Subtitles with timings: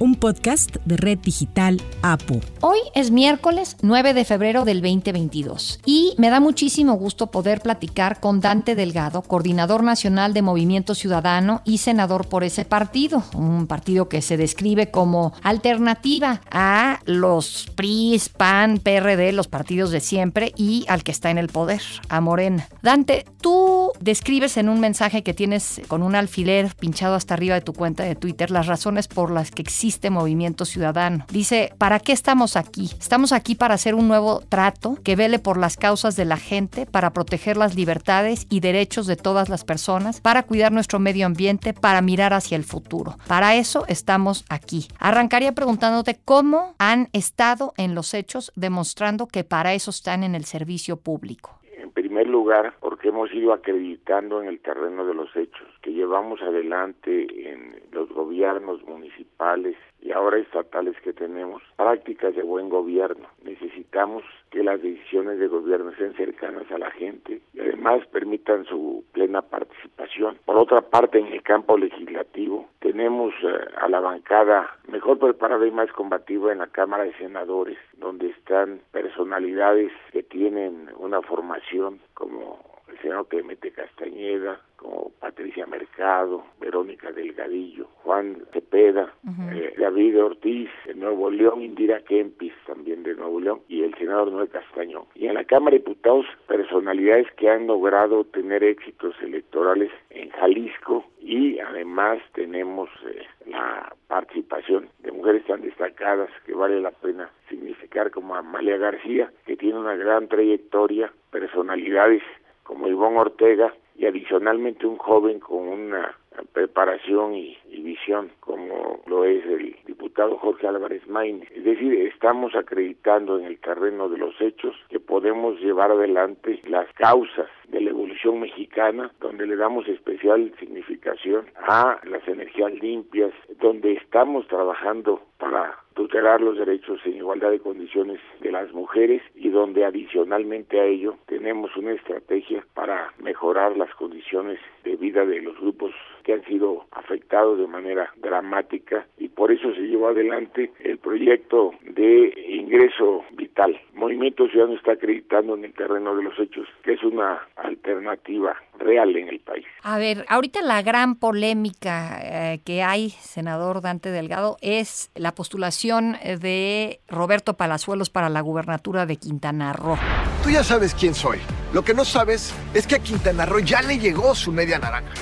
[0.00, 2.40] un podcast de Red Digital APU.
[2.62, 8.18] Hoy es miércoles 9 de febrero del 2022 y me da muchísimo gusto poder platicar
[8.18, 14.08] con Dante Delgado, coordinador nacional de Movimiento Ciudadano y senador por ese partido, un partido
[14.08, 20.86] que se describe como alternativa a los PRI, PAN, PRD, los partidos de siempre y
[20.88, 22.68] al que está en el poder, a Morena.
[22.80, 27.60] Dante, tú describes en un mensaje que tienes con un alfiler pinchado hasta arriba de
[27.60, 31.26] tu cuenta de Twitter las razones por las que existe este movimiento ciudadano.
[31.30, 32.90] Dice, ¿para qué estamos aquí?
[32.98, 36.86] Estamos aquí para hacer un nuevo trato que vele por las causas de la gente,
[36.86, 41.74] para proteger las libertades y derechos de todas las personas, para cuidar nuestro medio ambiente,
[41.74, 43.16] para mirar hacia el futuro.
[43.28, 44.88] Para eso estamos aquí.
[44.98, 50.44] Arrancaría preguntándote cómo han estado en los hechos demostrando que para eso están en el
[50.44, 51.58] servicio público.
[51.76, 56.40] En primer lugar, porque hemos ido acreditando en el terreno de los hechos que llevamos
[56.42, 63.28] adelante en los gobiernos municipales y ahora estatales que tenemos, prácticas de buen gobierno.
[63.42, 69.04] Necesitamos que las decisiones de gobierno sean cercanas a la gente y además permitan su
[69.12, 70.38] plena participación.
[70.44, 73.48] Por otra parte, en el campo legislativo tenemos eh,
[73.80, 78.80] a la bancada mejor preparada y más combativa en la Cámara de Senadores, donde están
[78.92, 87.86] personalidades que tienen una formación como el senador Clemente Castañeda, como Patricia Mercado, Verónica Delgadillo,
[88.02, 89.12] Juan Cepeda,
[89.52, 94.30] eh, David Ortiz de Nuevo León, Indira Kempis también de Nuevo León y el senador
[94.40, 95.04] Noé Castañón.
[95.14, 101.04] Y en la Cámara de Diputados, personalidades que han logrado tener éxitos electorales en Jalisco
[101.20, 108.10] y además tenemos eh, la participación de mujeres tan destacadas que vale la pena significar
[108.10, 112.22] como Amalia García, que tiene una gran trayectoria, personalidades
[112.62, 116.16] como Ivonne Ortega y adicionalmente un joven con una
[116.54, 119.76] preparación y, visión como lo es el
[120.10, 121.46] diputado Jorge Álvarez Maine.
[121.54, 126.92] Es decir, estamos acreditando en el terreno de los hechos que podemos llevar adelante las
[126.94, 133.92] causas de la evolución mexicana, donde le damos especial significación a las energías limpias, donde
[133.94, 139.84] estamos trabajando para tutelar los derechos en igualdad de condiciones de las mujeres y donde
[139.84, 145.92] adicionalmente a ello tenemos una estrategia para mejorar las condiciones de vida de los grupos
[146.22, 151.72] que han sido afectados de manera dramática y por eso se llevó adelante el proyecto
[151.82, 153.78] de ingreso vital.
[154.00, 159.14] Movimiento Ciudadano está acreditando en el terreno de los hechos que es una alternativa real
[159.14, 159.66] en el país.
[159.82, 166.16] A ver, ahorita la gran polémica eh, que hay, senador Dante Delgado, es la postulación
[166.40, 169.98] de Roberto Palazuelos para la gubernatura de Quintana Roo.
[170.42, 171.38] Tú ya sabes quién soy.
[171.74, 175.12] Lo que no sabes es que a Quintana Roo ya le llegó su media naranja.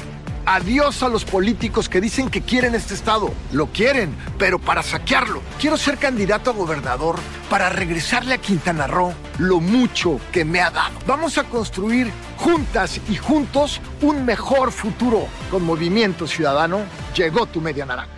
[0.50, 3.34] Adiós a los políticos que dicen que quieren este estado.
[3.52, 5.42] Lo quieren, pero para saquearlo.
[5.60, 7.16] Quiero ser candidato a gobernador
[7.50, 10.98] para regresarle a Quintana Roo lo mucho que me ha dado.
[11.06, 15.28] Vamos a construir juntas y juntos un mejor futuro.
[15.50, 16.80] Con Movimiento Ciudadano
[17.14, 18.17] llegó tu media naranja.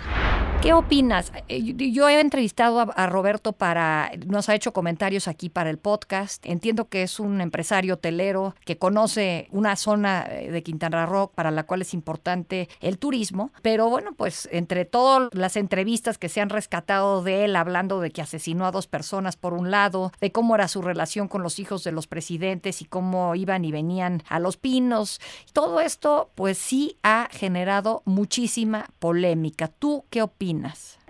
[0.62, 1.32] ¿Qué opinas?
[1.48, 6.44] Eh, yo he entrevistado a, Roberto para, nos ha hecho comentarios aquí para el podcast.
[6.44, 11.50] Entiendo que es un empresario hotelero que conoce una zona eh, de Quintana Roo para
[11.50, 13.52] la cual es importante el turismo.
[13.62, 18.10] Pero bueno, pues entre todas las entrevistas que se han rescatado de él, hablando de
[18.10, 21.58] que asesinó a dos personas por un lado, de cómo era su relación con los
[21.58, 25.22] hijos de los presidentes y cómo iban y venían a los pinos,
[25.54, 29.68] todo esto pues sí ha generado muchísima polémica.
[29.68, 30.49] ¿Tú qué opinas?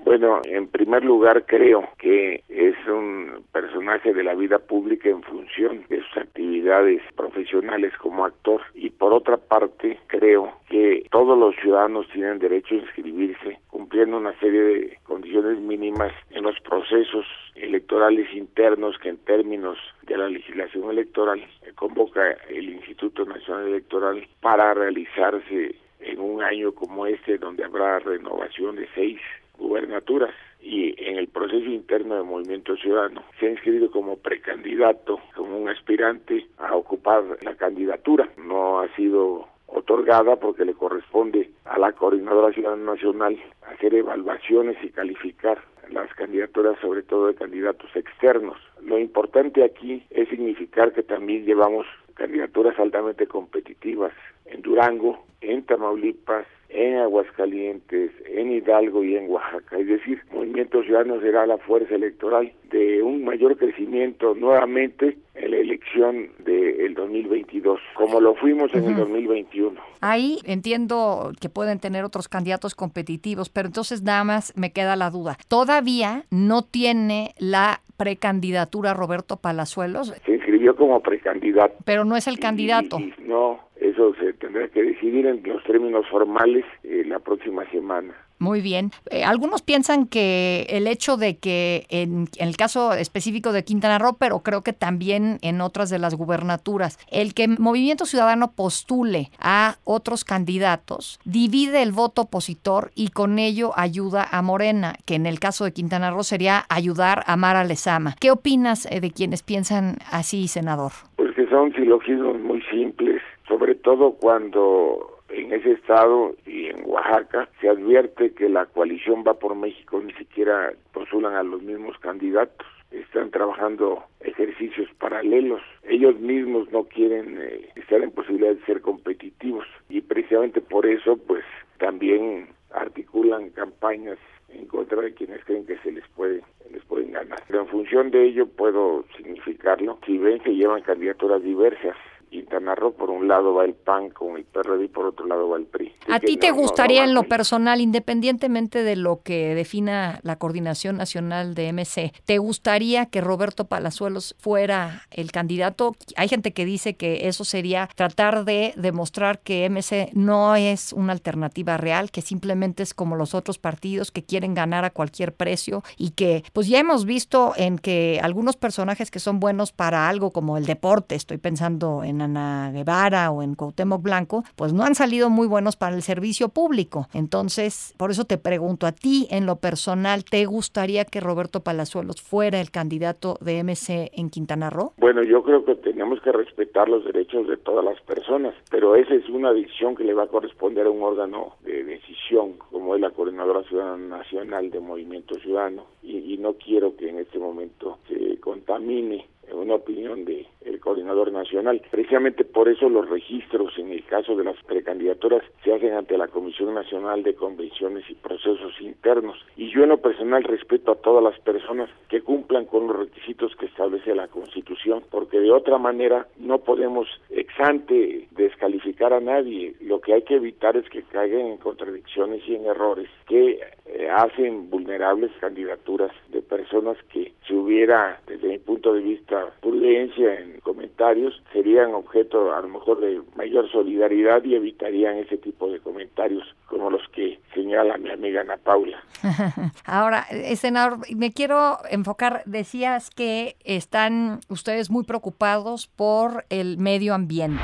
[0.05, 5.85] Bueno, en primer lugar creo que es un personaje de la vida pública en función
[5.89, 8.63] de sus actividades profesionales como actor.
[8.75, 14.39] Y por otra parte creo que todos los ciudadanos tienen derecho a inscribirse cumpliendo una
[14.41, 20.91] serie de condiciones mínimas en los procesos electorales internos que en términos de la legislación
[20.91, 21.45] electoral
[21.75, 28.77] convoca el Instituto Nacional Electoral para realizarse en un año como este donde habrá renovación
[28.77, 29.21] de seis
[29.59, 35.59] gubernaturas y en el proceso interno del Movimiento Ciudadano se ha inscrito como precandidato, como
[35.59, 38.29] un aspirante a ocupar la candidatura.
[38.37, 43.39] No ha sido otorgada porque le corresponde a la Coordinadora Ciudadana Nacional
[43.73, 48.57] hacer evaluaciones y calificar las candidaturas, sobre todo de candidatos externos.
[48.83, 54.13] Lo importante aquí es significar que también llevamos candidaturas altamente competitivas
[54.47, 59.79] en Durango, en Tamaulipas, en Aguascalientes, en Hidalgo y en Oaxaca.
[59.79, 65.57] Es decir, Movimiento Ciudadano será la fuerza electoral de un mayor crecimiento nuevamente en la
[65.57, 69.81] elección del 2022, como lo fuimos en el 2021.
[70.01, 75.11] Ahí entiendo que pueden tener otros candidatos competitivos, pero entonces nada más me queda la
[75.11, 75.37] duda.
[75.49, 80.15] Todavía no tiene la precandidatura Roberto Palazuelos.
[80.25, 81.75] Se inscribió como precandidato.
[81.85, 82.99] Pero no es el candidato.
[83.19, 88.15] no, eso se tendrá que decidir en los términos formales eh, la próxima semana.
[88.41, 88.91] Muy bien.
[89.11, 94.17] Eh, algunos piensan que el hecho de que en, el caso específico de Quintana Roo,
[94.19, 99.77] pero creo que también en otras de las gubernaturas, el que Movimiento Ciudadano postule a
[99.85, 105.39] otros candidatos divide el voto opositor y con ello ayuda a Morena, que en el
[105.39, 108.15] caso de Quintana Roo sería ayudar a Mara Lezama.
[108.19, 110.93] ¿Qué opinas eh, de quienes piensan así, senador?
[111.17, 113.20] Pues que son silogismos muy simples,
[113.51, 119.35] sobre todo cuando en ese estado y en Oaxaca se advierte que la coalición va
[119.35, 125.63] por México ni siquiera postulan a los mismos candidatos están trabajando ejercicios paralelos.
[125.85, 131.17] Ellos mismos no quieren eh, estar en posibilidad de ser competitivos y precisamente por eso
[131.17, 131.45] pues
[131.79, 134.19] también articulan campañas
[134.49, 137.41] en contra de quienes creen que se les puede les pueden ganar.
[137.47, 139.99] Pero en función de ello puedo significarlo.
[140.07, 141.97] Si ven que llevan candidaturas diversas
[142.31, 145.49] Quintana Roo, por un lado va el PAN con el PRD y por otro lado
[145.49, 145.93] va el PRI.
[146.09, 151.55] ¿A ti te gustaría en lo personal, independientemente de lo que defina la Coordinación Nacional
[151.55, 155.97] de MC, te gustaría que Roberto Palazuelos fuera el candidato?
[156.17, 161.13] Hay gente que dice que eso sería tratar de demostrar que MC no es una
[161.13, 165.83] alternativa real, que simplemente es como los otros partidos que quieren ganar a cualquier precio
[165.97, 170.31] y que pues ya hemos visto en que algunos personajes que son buenos para algo
[170.31, 174.95] como el deporte, estoy pensando en Ana Guevara o en Cuauhtémoc Blanco, pues no han
[174.95, 177.07] salido muy buenos para el servicio público.
[177.15, 182.23] Entonces, por eso te pregunto a ti, en lo personal, ¿te gustaría que Roberto Palazuelos
[182.23, 184.93] fuera el candidato de MC en Quintana Roo?
[184.97, 189.15] Bueno, yo creo que tenemos que respetar los derechos de todas las personas, pero esa
[189.15, 193.01] es una decisión que le va a corresponder a un órgano de decisión, como es
[193.01, 197.99] la Coordinadora Ciudadana Nacional de Movimiento Ciudadano, y, y no quiero que en este momento
[198.09, 201.83] se contamine una opinión de el coordinador nacional.
[201.91, 206.29] Precisamente por eso los registros en el caso de las precandidaturas se hacen ante la
[206.29, 209.39] Comisión Nacional de Convenciones y Procesos Internos.
[209.57, 213.55] Y yo en lo personal respeto a todas las personas que cumplan con los requisitos
[213.57, 219.75] que establece la Constitución, porque de otra manera no podemos ex ante descalificar a nadie.
[219.81, 223.61] Lo que hay que evitar es que caigan en contradicciones y en errores que
[223.93, 230.41] eh, hacen vulnerables candidaturas de personas que si hubiera, desde mi punto de vista, prudencia
[230.41, 235.81] en comentarios, serían objeto a lo mejor de mayor solidaridad y evitarían ese tipo de
[235.81, 239.03] comentarios como los que señala mi amiga Ana Paula.
[239.85, 247.15] Ahora, eh, senador, me quiero enfocar, decías que están ustedes muy preocupados por el medio
[247.15, 247.61] ambiente.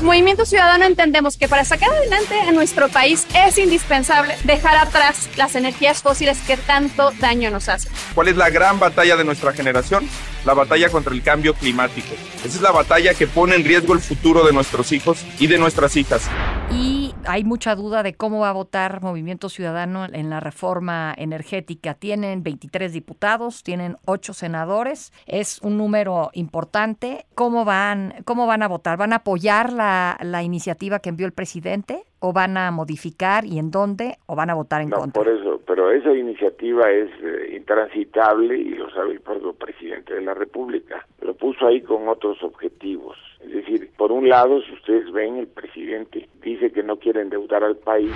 [0.00, 5.54] Movimiento Ciudadano entendemos que para sacar adelante a nuestro país es indispensable dejar atrás las
[5.54, 7.92] energías fósiles que tanto daño nos hacen.
[8.14, 10.08] ¿Cuál es la gran batalla de nuestra generación?
[10.44, 12.14] La batalla contra el cambio climático.
[12.44, 15.58] Esa es la batalla que pone en riesgo el futuro de nuestros hijos y de
[15.58, 16.28] nuestras hijas.
[17.26, 21.94] Hay mucha duda de cómo va a votar Movimiento Ciudadano en la reforma energética.
[21.94, 27.26] Tienen 23 diputados, tienen 8 senadores, es un número importante.
[27.34, 28.96] ¿Cómo van, cómo van a votar?
[28.96, 32.04] ¿Van a apoyar la iniciativa que envió el presidente?
[32.22, 35.22] O van a modificar y en dónde o van a votar en no, contra?
[35.22, 40.22] Por eso, pero esa iniciativa es eh, intransitable y lo sabe el propio presidente de
[40.22, 41.04] la República.
[41.20, 43.18] Lo puso ahí con otros objetivos.
[43.40, 47.64] Es decir, por un lado, si ustedes ven, el presidente dice que no quiere endeudar
[47.64, 48.12] al país.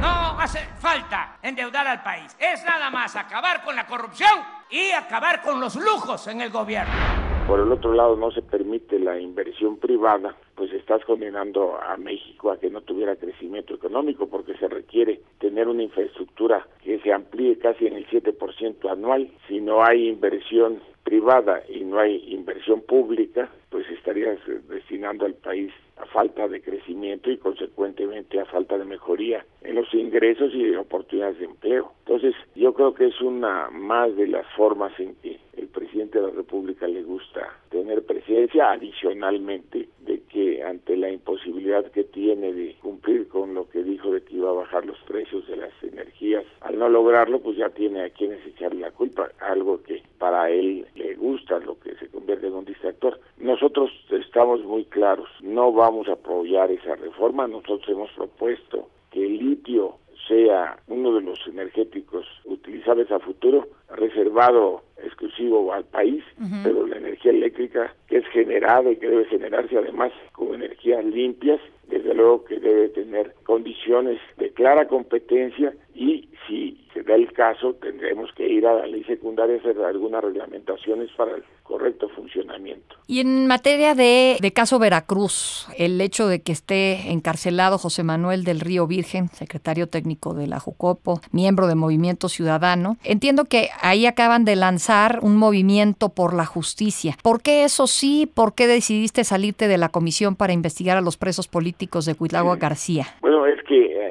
[0.00, 2.36] No hace falta endeudar al país.
[2.38, 4.30] Es nada más acabar con la corrupción
[4.70, 8.98] y acabar con los lujos en el gobierno por el otro lado no se permite
[8.98, 14.54] la inversión privada, pues estás condenando a México a que no tuviera crecimiento económico porque
[14.58, 19.30] se requiere tener una infraestructura que se amplíe casi en el 7% anual.
[19.48, 24.38] Si no hay inversión privada y no hay inversión pública, pues estarías
[24.68, 29.92] destinando al país a falta de crecimiento y consecuentemente a falta de mejoría en los
[29.94, 31.92] ingresos y oportunidades de empleo.
[32.00, 35.38] Entonces, yo creo que es una más de las formas en que
[35.78, 42.02] presidente de la República le gusta tener presencia, adicionalmente de que ante la imposibilidad que
[42.02, 45.56] tiene de cumplir con lo que dijo de que iba a bajar los precios de
[45.56, 50.02] las energías, al no lograrlo, pues ya tiene a quienes echarle la culpa, algo que
[50.18, 53.20] para él le gusta, lo que se convierte en un distractor.
[53.38, 59.38] Nosotros estamos muy claros, no vamos a apoyar esa reforma, nosotros hemos propuesto que el
[59.38, 59.94] litio
[60.26, 64.82] sea uno de los energéticos utilizables a futuro, reservado
[65.18, 66.22] exclusivo al país,
[66.62, 71.60] pero la energía eléctrica que es generada y que debe generarse además con energías limpias,
[71.88, 76.77] desde luego que debe tener condiciones de clara competencia y si
[77.08, 81.34] da el caso tendremos que ir a la ley secundaria a hacer algunas reglamentaciones para
[81.34, 82.96] el correcto funcionamiento.
[83.06, 88.44] Y en materia de, de caso Veracruz, el hecho de que esté encarcelado José Manuel
[88.44, 94.06] del Río Virgen, secretario técnico de la Jucopo, miembro de Movimiento Ciudadano, entiendo que ahí
[94.06, 97.16] acaban de lanzar un movimiento por la justicia.
[97.22, 98.30] ¿Por qué eso sí?
[98.32, 102.56] ¿Por qué decidiste salirte de la comisión para investigar a los presos políticos de Cuitlagua
[102.56, 103.06] García?
[103.20, 103.37] Bueno,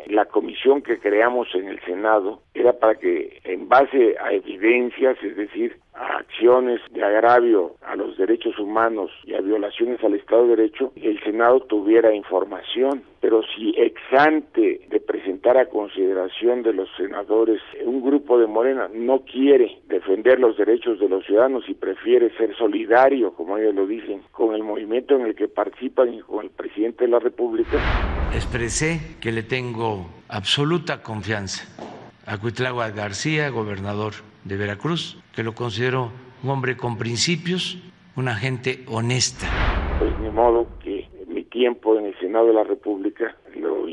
[0.10, 5.36] la comisión que creamos en el Senado era para que en base a evidencias, es
[5.36, 10.56] decir, a acciones de agravio a los derechos humanos y a violaciones al Estado de
[10.56, 13.04] Derecho, el Senado tuviera información.
[13.20, 19.22] Pero si exante de presentar a consideración de los senadores un grupo de Morena no
[19.22, 24.22] quiere defender los derechos de los ciudadanos y prefiere ser solidario, como ellos lo dicen,
[24.32, 27.78] con el movimiento en el que participan y con el presidente de la República.
[28.34, 31.66] Expresé que le tengo absoluta confianza
[32.26, 36.12] a Cuitlagua García, gobernador de Veracruz, que lo considero
[36.44, 37.78] un hombre con principios,
[38.16, 39.48] una gente honesta.
[40.00, 43.88] Pues ni modo que mi tiempo en el Senado de la República lo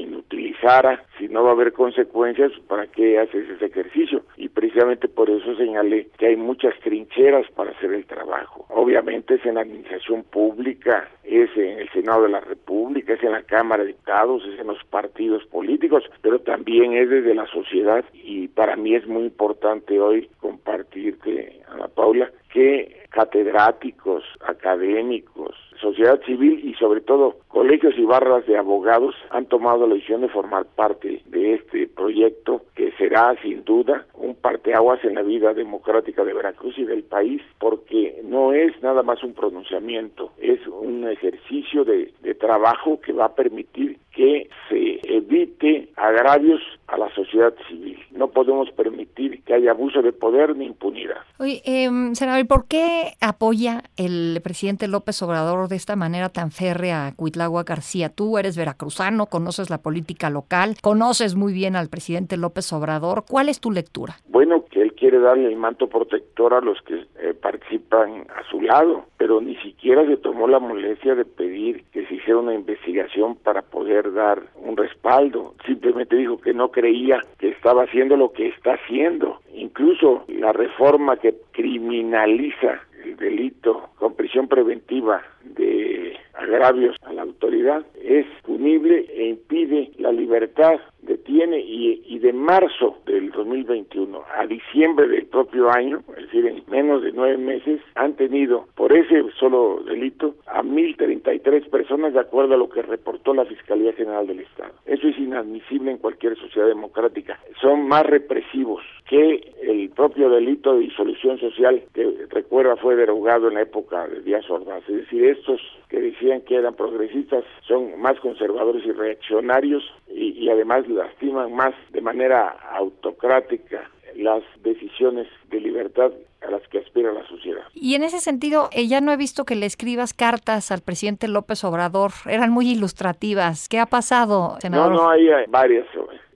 [1.18, 4.22] si no va a haber consecuencias, ¿para qué haces ese ejercicio?
[4.36, 8.64] Y precisamente por eso señalé que hay muchas trincheras para hacer el trabajo.
[8.70, 13.32] Obviamente es en la administración pública, es en el Senado de la República, es en
[13.32, 18.04] la Cámara de Diputados, es en los partidos políticos, pero también es desde la sociedad
[18.14, 26.60] y para mí es muy importante hoy compartirte, Ana Paula, que catedráticos, académicos, sociedad civil
[26.64, 31.22] y sobre todo colegios y barras de abogados han tomado la decisión de formar parte
[31.26, 36.78] de este proyecto que será sin duda un parteaguas en la vida democrática de Veracruz
[36.78, 43.00] y del país porque no es nada más un pronunciamiento, es un ejercicio de, trabajo
[43.00, 47.98] que va a permitir que se evite agravios a la sociedad civil.
[48.12, 51.16] No podemos permitir que haya abuso de poder ni impunidad.
[51.38, 56.52] Oye, eh, senador, ¿y por qué apoya el presidente López Obrador de esta manera tan
[56.52, 58.08] férrea a Cuitlagua García?
[58.08, 63.24] Tú eres veracruzano, conoces la política local, conoces muy bien al presidente López Obrador.
[63.28, 64.16] ¿Cuál es tu lectura?
[64.28, 69.04] Bueno, que quiere darle el manto protector a los que eh, participan a su lado,
[69.18, 73.60] pero ni siquiera se tomó la molestia de pedir que se hiciera una investigación para
[73.60, 75.56] poder dar un respaldo.
[75.66, 79.40] Simplemente dijo que no creía que estaba haciendo lo que está haciendo.
[79.52, 87.84] Incluso la reforma que criminaliza el delito con prisión preventiva de agravios a la autoridad
[88.02, 95.26] es punible e impide la libertad, detiene y, de marzo del 2021 a diciembre del
[95.26, 100.34] propio año, es decir, en menos de nueve meses, han tenido por ese solo delito
[100.46, 104.72] a 1.033 personas de acuerdo a lo que reportó la Fiscalía General del Estado.
[104.86, 107.38] Eso es inadmisible en cualquier sociedad democrática.
[107.60, 113.54] Son más represivos que el propio delito de disolución social que recuerda fue derogado en
[113.54, 114.82] la época de Díaz Ordaz.
[114.88, 120.48] Es decir, estos que decían que eran progresistas son más conservadores y reaccionarios y, y
[120.48, 127.26] además lastiman más de manera autocrática las decisiones de libertad a las que aspira la
[127.26, 127.64] sociedad.
[127.74, 131.28] Y en ese sentido, eh, ya no he visto que le escribas cartas al presidente
[131.28, 132.12] López Obrador.
[132.26, 133.68] Eran muy ilustrativas.
[133.68, 134.92] ¿Qué ha pasado, senador?
[134.92, 135.86] No, no, hay varias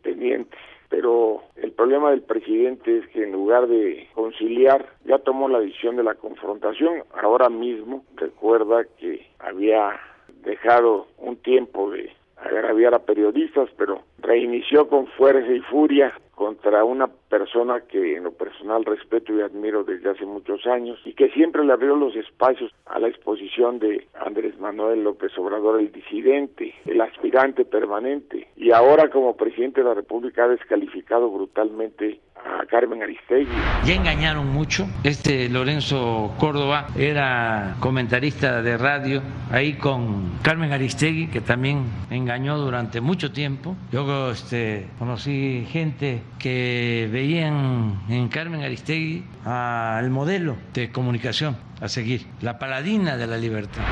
[0.03, 0.59] pendientes
[0.89, 5.97] pero el problema del presidente es que en lugar de conciliar ya tomó la decisión
[5.97, 7.05] de la confrontación.
[7.23, 10.01] Ahora mismo recuerda que había
[10.43, 12.11] dejado un tiempo de
[12.43, 18.31] agraviar a periodistas, pero reinició con fuerza y furia contra una persona que en lo
[18.31, 22.73] personal respeto y admiro desde hace muchos años y que siempre le abrió los espacios
[22.87, 28.47] a la exposición de Andrés Manuel López Obrador, el disidente, el aspirante permanente.
[28.57, 32.21] Y ahora como presidente de la República ha descalificado brutalmente
[32.61, 33.47] a Carmen Aristegui.
[33.85, 34.87] Ya engañaron mucho.
[35.05, 43.01] Este Lorenzo Córdoba era comentarista de radio ahí con Carmen Aristegui, que también engañó durante
[43.01, 43.77] mucho tiempo.
[43.93, 52.23] Yo este, conocí gente que veían en Carmen Aristegui al modelo de comunicación a seguir,
[52.43, 53.83] la paladina de la libertad.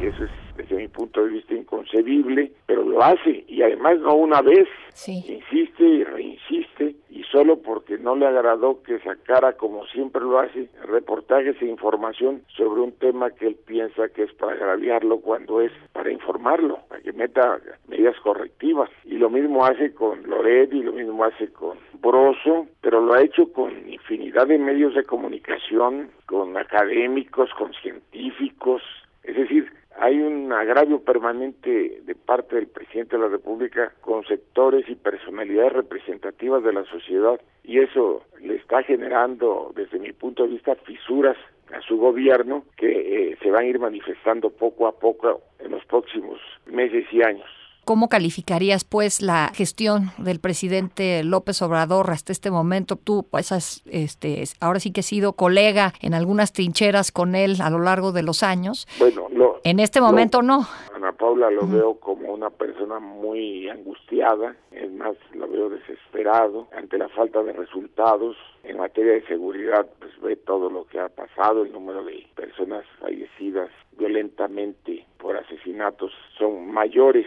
[0.00, 4.14] Y eso es, desde mi punto de vista, inconcebible, pero lo hace, y además no
[4.14, 5.24] una vez, Sí.
[5.28, 6.94] insiste y reinsiste,
[7.38, 12.80] solo porque no le agradó que sacara, como siempre lo hace, reportajes e información sobre
[12.80, 17.12] un tema que él piensa que es para agraviarlo cuando es para informarlo, para que
[17.12, 18.90] meta medidas correctivas.
[19.04, 23.22] Y lo mismo hace con Loret y lo mismo hace con Broso, pero lo ha
[23.22, 28.82] hecho con infinidad de medios de comunicación, con académicos, con científicos,
[29.22, 34.88] es decir, hay un agravio permanente de parte del presidente de la República con sectores
[34.88, 40.50] y personalidades representativas de la sociedad y eso le está generando, desde mi punto de
[40.50, 41.36] vista, fisuras
[41.72, 45.84] a su gobierno que eh, se van a ir manifestando poco a poco en los
[45.84, 47.57] próximos meses y años.
[47.88, 52.96] ¿Cómo calificarías pues la gestión del presidente López Obrador hasta este momento?
[52.96, 57.62] Tú pues has, este, ahora sí que has sido colega en algunas trincheras con él
[57.62, 58.86] a lo largo de los años.
[58.98, 59.28] Bueno,
[59.64, 60.66] en este momento no.
[60.94, 66.98] Ana Paula lo veo como una persona muy angustiada, es más, lo veo desesperado ante
[66.98, 68.36] la falta de resultados.
[68.64, 72.84] En materia de seguridad, pues ve todo lo que ha pasado, el número de personas
[73.00, 77.26] fallecidas violentamente por asesinatos son mayores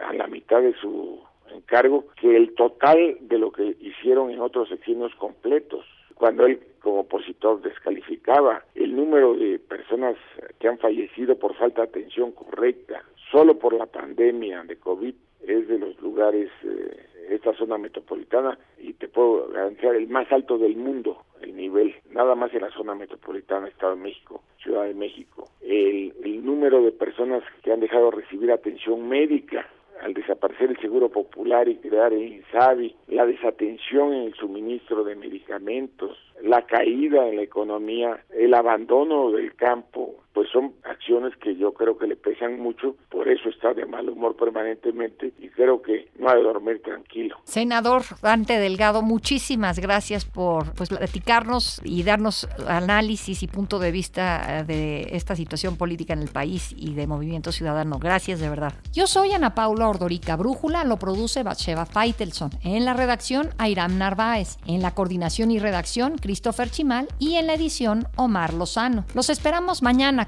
[0.00, 1.20] a la mitad de su
[1.52, 5.84] encargo que el total de lo que hicieron en otros sexenios completos.
[6.14, 10.16] Cuando él como opositor descalificaba el número de personas
[10.58, 15.14] que han fallecido por falta de atención correcta, solo por la pandemia de COVID,
[15.46, 20.58] es de los lugares, eh, esta zona metropolitana, y te puedo garantizar el más alto
[20.58, 24.94] del mundo, el nivel, nada más en la zona metropolitana, Estado de México, Ciudad de
[24.94, 25.48] México.
[25.60, 29.68] El, el número de personas que han dejado de recibir atención médica
[30.02, 35.16] al desaparecer el seguro popular y crear el INSABI, la desatención en el suministro de
[35.16, 41.72] medicamentos, la caída en la economía, el abandono del campo, pues son acciones que yo
[41.72, 46.10] creo que le pesan mucho, por eso está de mal humor permanentemente y creo que
[46.16, 47.38] no ha de dormir tranquilo.
[47.42, 54.60] Senador Dante Delgado, muchísimas gracias por pues platicarnos y darnos análisis y punto de vista
[54.60, 57.98] eh, de esta situación política en el país y de Movimiento Ciudadano.
[57.98, 58.74] Gracias de verdad.
[58.92, 62.50] Yo soy Ana Paula Ordorica Brújula, lo produce Batsheva Feitelson.
[62.62, 64.58] En la redacción, Airam Narváez.
[64.68, 67.08] En la coordinación y redacción, Christopher Chimal.
[67.18, 69.04] Y en la edición, Omar Lozano.
[69.14, 70.27] Los esperamos mañana